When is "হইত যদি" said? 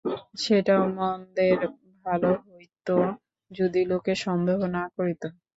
2.45-3.81